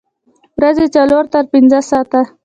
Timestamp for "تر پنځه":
1.33-1.79